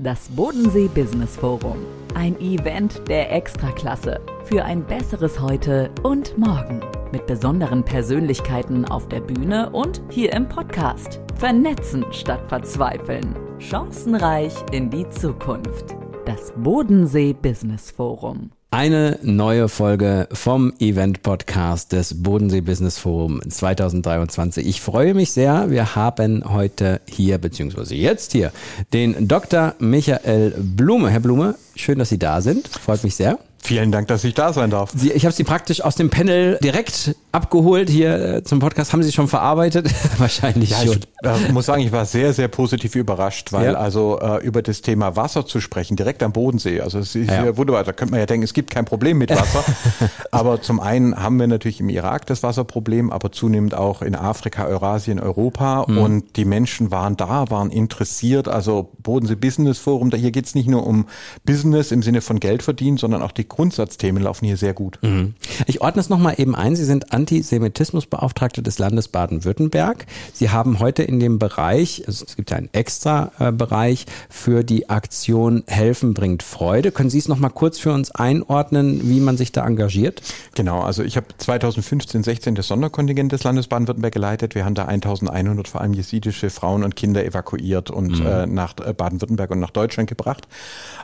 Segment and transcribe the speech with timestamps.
[0.00, 1.78] Das Bodensee Business Forum.
[2.14, 6.80] Ein Event der Extraklasse für ein besseres Heute und Morgen.
[7.10, 11.20] Mit besonderen Persönlichkeiten auf der Bühne und hier im Podcast.
[11.34, 13.34] Vernetzen statt verzweifeln.
[13.58, 15.96] Chancenreich in die Zukunft.
[16.26, 18.52] Das Bodensee Business Forum.
[18.70, 24.66] Eine neue Folge vom Event Podcast des Bodensee Business Forum 2023.
[24.66, 25.70] Ich freue mich sehr.
[25.70, 28.52] Wir haben heute hier, beziehungsweise jetzt hier,
[28.92, 29.74] den Dr.
[29.78, 31.08] Michael Blume.
[31.08, 32.68] Herr Blume, schön, dass Sie da sind.
[32.68, 33.38] Freut mich sehr.
[33.62, 34.92] Vielen Dank, dass ich da sein darf.
[34.94, 38.92] Sie, ich habe Sie praktisch aus dem Panel direkt abgeholt hier äh, zum Podcast.
[38.92, 39.90] Haben Sie schon verarbeitet?
[40.18, 41.00] Wahrscheinlich ja, schon.
[41.22, 43.74] Ich äh, muss sagen, ich war sehr, sehr positiv überrascht, weil ja.
[43.74, 47.44] also äh, über das Thema Wasser zu sprechen, direkt am Bodensee, also es ist ja.
[47.44, 47.84] ja wunderbar.
[47.84, 49.64] Da könnte man ja denken, es gibt kein Problem mit Wasser.
[50.30, 54.66] aber zum einen haben wir natürlich im Irak das Wasserproblem, aber zunehmend auch in Afrika,
[54.66, 55.84] Eurasien, Europa.
[55.86, 55.98] Mhm.
[55.98, 58.48] Und die Menschen waren da, waren interessiert.
[58.48, 61.06] Also Bodensee Business Forum, da hier geht's nicht nur um
[61.44, 64.98] Business im Sinne von Geld verdienen, sondern auch die Grundsatzthemen laufen hier sehr gut.
[65.02, 65.34] Mhm.
[65.66, 66.76] Ich ordne es nochmal eben ein.
[66.76, 70.06] Sie sind Antisemitismusbeauftragte des Landes Baden-Württemberg.
[70.32, 74.64] Sie haben heute in dem Bereich, also es gibt ja einen extra äh, Bereich für
[74.64, 76.92] die Aktion Helfen bringt Freude.
[76.92, 80.22] Können Sie es nochmal kurz für uns einordnen, wie man sich da engagiert?
[80.54, 84.54] Genau, also ich habe 2015, 16 das Sonderkontingent des Landes Baden-Württemberg geleitet.
[84.54, 88.26] Wir haben da 1100 vor allem jesidische Frauen und Kinder evakuiert und mhm.
[88.26, 90.48] äh, nach äh, Baden-Württemberg und nach Deutschland gebracht.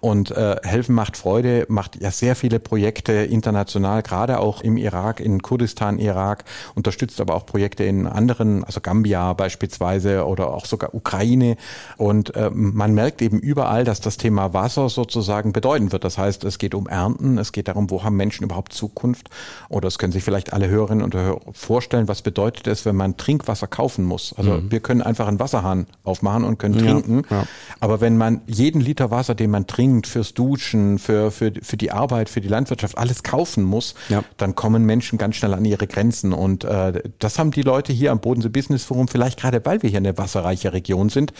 [0.00, 5.20] Und äh, Helfen macht Freude, macht ja sehr viele Projekte international, gerade auch im Irak,
[5.20, 10.94] in Kurdistan, Irak, unterstützt aber auch Projekte in anderen, also Gambia beispielsweise oder auch sogar
[10.94, 11.56] Ukraine.
[11.96, 16.04] Und äh, man merkt eben überall, dass das Thema Wasser sozusagen bedeuten wird.
[16.04, 19.28] Das heißt, es geht um Ernten, es geht darum, wo haben Menschen überhaupt Zukunft?
[19.68, 23.16] Oder es können sich vielleicht alle Hörerinnen und Hörer vorstellen, was bedeutet es, wenn man
[23.16, 24.34] Trinkwasser kaufen muss?
[24.36, 24.70] Also mhm.
[24.70, 27.22] wir können einfach einen Wasserhahn aufmachen und können trinken.
[27.30, 27.46] Ja, ja.
[27.80, 31.90] Aber wenn man jeden Liter Wasser, den man trinkt, fürs Duschen, für, für, für die
[31.90, 34.24] Arbeit, für die Landwirtschaft alles kaufen muss, ja.
[34.36, 36.32] dann kommen Menschen ganz schnell an ihre Grenzen.
[36.32, 39.90] Und äh, das haben die Leute hier am Bodensee Business Forum, vielleicht gerade weil wir
[39.90, 41.32] hier eine wasserreiche Region sind,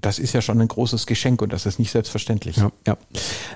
[0.00, 2.56] das ist ja schon ein großes Geschenk und das ist nicht selbstverständlich.
[2.56, 2.96] Ja, ja.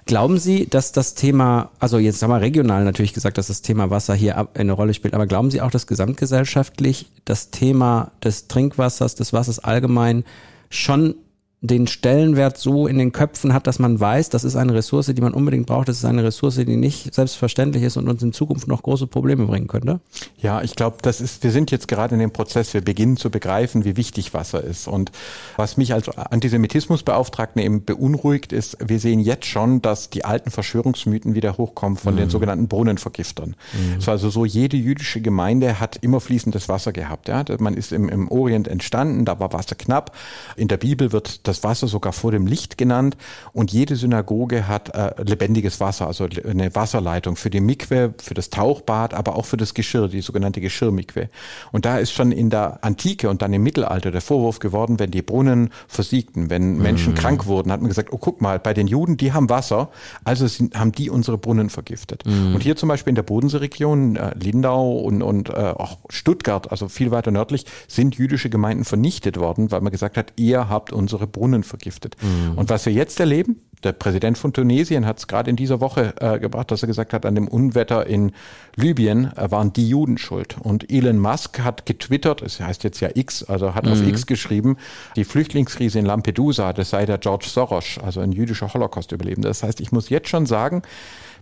[0.06, 3.90] Glauben Sie, dass das Thema, also jetzt haben wir regional natürlich gesagt, dass das Thema
[3.90, 9.14] Wasser hier eine Rolle spielt, aber glauben Sie auch, dass gesamtgesellschaftlich das Thema des Trinkwassers,
[9.14, 10.24] des Wassers allgemein
[10.70, 11.16] schon
[11.60, 15.20] den Stellenwert so in den Köpfen hat, dass man weiß, das ist eine Ressource, die
[15.20, 18.68] man unbedingt braucht, das ist eine Ressource, die nicht selbstverständlich ist und uns in Zukunft
[18.68, 19.98] noch große Probleme bringen könnte?
[20.40, 23.30] Ja, ich glaube, das ist, wir sind jetzt gerade in dem Prozess, wir beginnen zu
[23.30, 24.86] begreifen, wie wichtig Wasser ist.
[24.86, 25.10] Und
[25.56, 31.34] was mich als Antisemitismusbeauftragten eben beunruhigt, ist, wir sehen jetzt schon, dass die alten Verschwörungsmythen
[31.34, 32.18] wieder hochkommen von mhm.
[32.18, 33.56] den sogenannten Brunnenvergiftern.
[33.72, 33.98] Mhm.
[33.98, 37.26] Es war also so, jede jüdische Gemeinde hat immer fließendes Wasser gehabt.
[37.26, 37.44] Ja?
[37.58, 40.16] Man ist im, im Orient entstanden, da war Wasser knapp.
[40.54, 43.16] In der Bibel wird das Wasser sogar vor dem Licht genannt
[43.52, 48.50] und jede Synagoge hat äh, lebendiges Wasser, also eine Wasserleitung für die Mikwe, für das
[48.50, 51.28] Tauchbad, aber auch für das Geschirr, die sogenannte Geschirrmikwe.
[51.72, 55.10] Und da ist schon in der Antike und dann im Mittelalter der Vorwurf geworden, wenn
[55.10, 57.16] die Brunnen versiegten, wenn Menschen mhm.
[57.16, 59.88] krank wurden, hat man gesagt, oh guck mal, bei den Juden, die haben Wasser,
[60.24, 62.24] also sind, haben die unsere Brunnen vergiftet.
[62.26, 62.54] Mhm.
[62.54, 66.88] Und hier zum Beispiel in der Bodenseeregion, äh, Lindau und, und äh, auch Stuttgart, also
[66.88, 71.26] viel weiter nördlich, sind jüdische Gemeinden vernichtet worden, weil man gesagt hat, ihr habt unsere
[71.26, 72.16] Brunnen Brunnen vergiftet.
[72.20, 72.58] Mhm.
[72.58, 76.14] Und was wir jetzt erleben, der Präsident von Tunesien hat es gerade in dieser Woche
[76.20, 78.32] äh, gebracht, dass er gesagt hat, an dem Unwetter in
[78.76, 80.56] Libyen äh, waren die Juden schuld.
[80.60, 83.92] Und Elon Musk hat getwittert, es heißt jetzt ja X, also hat mhm.
[83.92, 84.76] auf X geschrieben,
[85.16, 89.48] die Flüchtlingskrise in Lampedusa, das sei der George Soros, also ein jüdischer Holocaust-Überlebender.
[89.48, 90.82] Das heißt, ich muss jetzt schon sagen,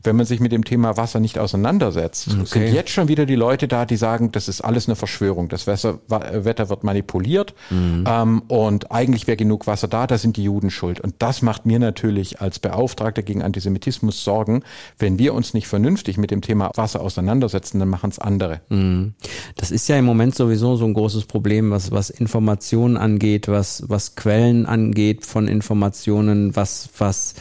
[0.02, 2.44] wenn man sich mit dem Thema Wasser nicht auseinandersetzt, okay.
[2.44, 5.48] sind jetzt schon wieder die Leute da, die sagen, das ist alles eine Verschwörung.
[5.48, 8.04] Das Wetter, Wetter wird manipuliert mhm.
[8.06, 11.00] ähm, und eigentlich wäre genug Wasser da, da sind die Juden schuld.
[11.00, 14.62] Und das macht mir natürlich als Beauftragter gegen Antisemitismus Sorgen.
[14.98, 18.60] Wenn wir uns nicht vernünftig mit dem Thema Wasser auseinandersetzen, dann machen es andere.
[18.68, 19.14] Mhm.
[19.56, 23.84] Das ist ja im Moment sowieso so ein großes Problem, was, was Informationen angeht, was,
[23.88, 27.34] was Quellen angeht von Informationen, was, was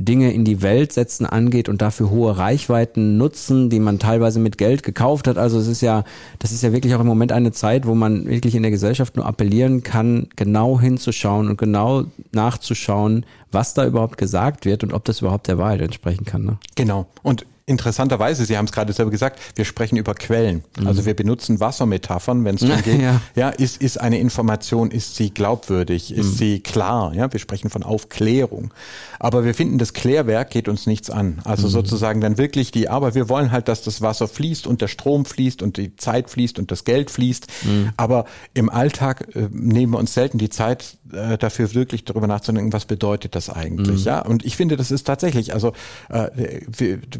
[0.00, 4.56] Dinge in die Welt setzen angeht und dafür hohe Reichweiten nutzen, die man teilweise mit
[4.56, 5.36] Geld gekauft hat.
[5.36, 6.04] Also es ist ja,
[6.38, 9.16] das ist ja wirklich auch im Moment eine Zeit, wo man wirklich in der Gesellschaft
[9.16, 15.04] nur appellieren kann, genau hinzuschauen und genau nachzuschauen, was da überhaupt gesagt wird und ob
[15.04, 16.44] das überhaupt der Wahrheit entsprechen kann.
[16.44, 16.58] Ne?
[16.74, 17.06] Genau.
[17.22, 20.64] Und interessanterweise, Sie haben es gerade selber gesagt, wir sprechen über Quellen.
[20.78, 20.88] Mhm.
[20.88, 23.00] Also wir benutzen Wassermetaphern, wenn es darum geht.
[23.00, 23.20] Ja.
[23.36, 26.36] ja, ist, ist eine Information, ist sie glaubwürdig, ist mhm.
[26.36, 27.14] sie klar?
[27.14, 28.74] Ja, wir sprechen von Aufklärung.
[29.20, 31.40] Aber wir finden, das Klärwerk geht uns nichts an.
[31.44, 31.72] Also mhm.
[31.72, 35.24] sozusagen dann wirklich die, aber wir wollen halt, dass das Wasser fließt und der Strom
[35.24, 37.46] fließt und die Zeit fließt und das Geld fließt.
[37.64, 37.90] Mhm.
[37.96, 42.72] Aber im Alltag äh, nehmen wir uns selten die Zeit äh, dafür wirklich darüber nachzudenken,
[42.72, 44.00] was bedeutet das eigentlich?
[44.00, 44.06] Mhm.
[44.06, 45.72] Ja, und ich finde, das ist tatsächlich, also
[46.08, 46.28] äh,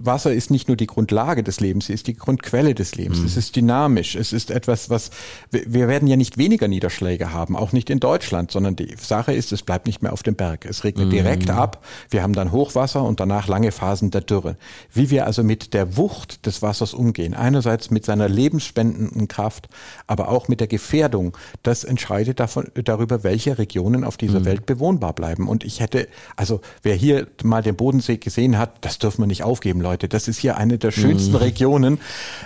[0.03, 3.21] Wasser ist nicht nur die Grundlage des Lebens, sie ist die Grundquelle des Lebens.
[3.21, 3.27] Mhm.
[3.27, 4.15] Es ist dynamisch.
[4.15, 5.11] Es ist etwas, was
[5.51, 9.53] wir werden ja nicht weniger Niederschläge haben, auch nicht in Deutschland, sondern die Sache ist,
[9.53, 10.65] es bleibt nicht mehr auf dem Berg.
[10.65, 11.11] Es regnet mhm.
[11.11, 11.85] direkt ab.
[12.11, 14.57] Wir haben dann Hochwasser und danach lange Phasen der Dürre.
[14.93, 19.69] Wie wir also mit der Wucht des Wassers umgehen, einerseits mit seiner lebensspendenden Kraft,
[20.07, 24.45] aber auch mit der Gefährdung, das entscheidet davon, darüber, welche Regionen auf dieser mhm.
[24.45, 25.49] Welt bewohnbar bleiben.
[25.49, 29.43] Und ich hätte, also wer hier mal den Bodensee gesehen hat, das dürfen wir nicht
[29.43, 30.09] aufgeben, Leute.
[30.09, 31.37] Das ist hier eine der schönsten mhm.
[31.39, 31.99] Regionen,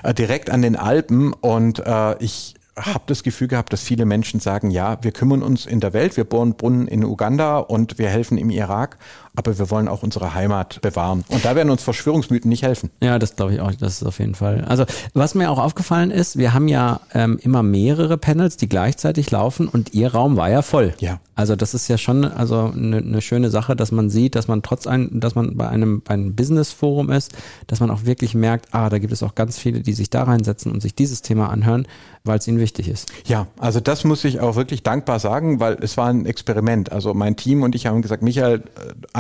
[0.03, 1.33] äh, direkt an den Alpen.
[1.33, 5.67] Und äh, ich habe das Gefühl gehabt, dass viele Menschen sagen, ja, wir kümmern uns
[5.67, 8.99] in der Welt, wir bohren Brunnen in Uganda und wir helfen im Irak
[9.37, 11.25] aber wir wollen auch unsere Heimat bewahren.
[11.29, 12.91] Und da werden uns Verschwörungsmythen nicht helfen.
[13.03, 14.65] Ja, das glaube ich auch, das ist auf jeden Fall.
[14.65, 19.31] Also was mir auch aufgefallen ist, wir haben ja ähm, immer mehrere Panels, die gleichzeitig
[19.31, 20.95] laufen und ihr Raum war ja voll.
[20.99, 21.21] Ja.
[21.37, 24.63] Also das ist ja schon also eine ne schöne Sache, dass man sieht, dass man
[24.63, 27.33] trotz ein, dass man bei einem, bei einem Business Forum ist,
[27.67, 30.23] dass man auch wirklich merkt, ah, da gibt es auch ganz viele, die sich da
[30.23, 31.89] reinsetzen und sich dieses Thema anhören,
[32.23, 33.13] weil es ihnen wichtig ist.
[33.27, 36.93] Ja, also das muss ich auch wirklich dankbar sagen, weil es war ein Experiment.
[36.93, 38.63] Also mein Team und ich haben gesagt, Michael,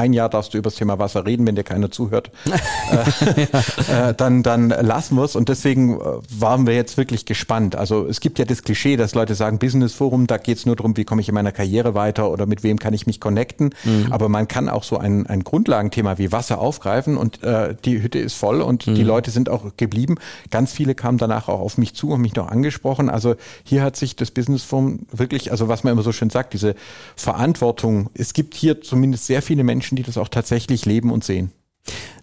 [0.04, 2.30] ein Jahr darfst du über das Thema Wasser reden, wenn dir keiner zuhört.
[2.90, 5.34] äh, äh, dann, dann lassen wir es.
[5.34, 7.74] Und deswegen äh, waren wir jetzt wirklich gespannt.
[7.74, 10.76] Also es gibt ja das Klischee, dass Leute sagen, Business Forum, da geht es nur
[10.76, 13.74] darum, wie komme ich in meiner Karriere weiter oder mit wem kann ich mich connecten.
[13.84, 14.08] Mhm.
[14.10, 18.18] Aber man kann auch so ein, ein Grundlagenthema wie Wasser aufgreifen und äh, die Hütte
[18.18, 18.94] ist voll und mhm.
[18.94, 20.16] die Leute sind auch geblieben.
[20.50, 23.08] Ganz viele kamen danach auch auf mich zu und mich noch angesprochen.
[23.08, 26.52] Also hier hat sich das Business Forum wirklich, also was man immer so schön sagt,
[26.52, 26.74] diese
[27.16, 28.10] Verantwortung.
[28.14, 29.64] Es gibt hier zumindest sehr viele
[29.94, 31.52] Menschen, die das auch tatsächlich leben und sehen.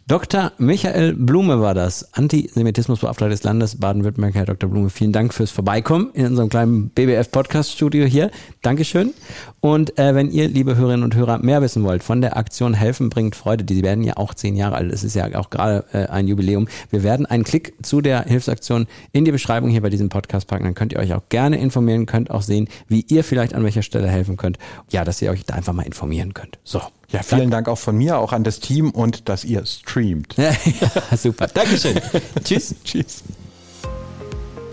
[0.07, 0.51] Dr.
[0.57, 4.33] Michael Blume war das, Antisemitismusbeauftragter des Landes Baden-Württemberg.
[4.33, 4.69] Herr Dr.
[4.69, 8.29] Blume, vielen Dank fürs Vorbeikommen in unserem kleinen BBF-Podcast-Studio hier.
[8.61, 9.13] Dankeschön.
[9.61, 13.09] Und äh, wenn ihr, liebe Hörerinnen und Hörer, mehr wissen wollt von der Aktion Helfen
[13.09, 16.07] bringt Freude, die werden ja auch zehn Jahre alt, es ist ja auch gerade äh,
[16.07, 16.67] ein Jubiläum.
[16.89, 20.65] Wir werden einen Klick zu der Hilfsaktion in die Beschreibung hier bei diesem Podcast packen.
[20.65, 23.83] Dann könnt ihr euch auch gerne informieren, könnt auch sehen, wie ihr vielleicht an welcher
[23.83, 24.57] Stelle helfen könnt.
[24.89, 26.59] Ja, dass ihr euch da einfach mal informieren könnt.
[26.65, 26.81] So.
[27.11, 27.65] Ja, vielen Dank.
[27.65, 30.35] Dank auch von mir, auch an das Team und dass ihr streamt.
[30.37, 30.53] ja,
[31.17, 31.47] super.
[31.47, 31.99] Dankeschön.
[32.43, 32.75] Tschüss.
[32.83, 33.23] Tschüss.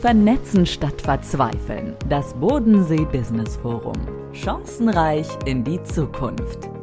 [0.00, 1.96] Vernetzen statt Verzweifeln.
[2.08, 3.96] Das Bodensee Business Forum.
[4.32, 6.77] Chancenreich in die Zukunft.